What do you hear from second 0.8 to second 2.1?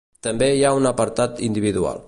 apartat individual.